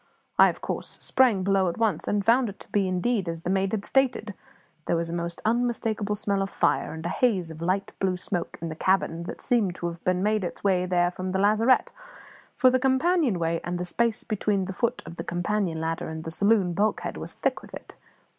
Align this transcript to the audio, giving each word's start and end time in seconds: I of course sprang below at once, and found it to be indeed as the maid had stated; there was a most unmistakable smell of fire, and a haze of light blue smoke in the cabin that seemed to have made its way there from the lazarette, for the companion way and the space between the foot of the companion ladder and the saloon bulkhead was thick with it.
I 0.39 0.49
of 0.49 0.61
course 0.61 0.97
sprang 0.99 1.43
below 1.43 1.69
at 1.69 1.77
once, 1.77 2.07
and 2.07 2.25
found 2.25 2.49
it 2.49 2.59
to 2.61 2.67
be 2.71 2.87
indeed 2.87 3.29
as 3.29 3.41
the 3.41 3.51
maid 3.51 3.71
had 3.71 3.85
stated; 3.85 4.33
there 4.87 4.95
was 4.95 5.11
a 5.11 5.13
most 5.13 5.43
unmistakable 5.45 6.15
smell 6.15 6.41
of 6.41 6.49
fire, 6.49 6.91
and 6.91 7.05
a 7.05 7.09
haze 7.09 7.51
of 7.51 7.61
light 7.61 7.91
blue 7.99 8.17
smoke 8.17 8.57
in 8.63 8.69
the 8.69 8.75
cabin 8.75 9.25
that 9.25 9.41
seemed 9.41 9.75
to 9.75 9.85
have 9.85 10.03
made 10.07 10.43
its 10.43 10.63
way 10.63 10.87
there 10.87 11.11
from 11.11 11.33
the 11.33 11.39
lazarette, 11.39 11.91
for 12.57 12.71
the 12.71 12.79
companion 12.79 13.37
way 13.37 13.61
and 13.63 13.77
the 13.77 13.85
space 13.85 14.23
between 14.23 14.65
the 14.65 14.73
foot 14.73 15.03
of 15.05 15.17
the 15.17 15.23
companion 15.23 15.79
ladder 15.79 16.09
and 16.09 16.23
the 16.23 16.31
saloon 16.31 16.73
bulkhead 16.73 17.15
was 17.15 17.35
thick 17.35 17.61
with 17.61 17.75
it. 17.75 17.93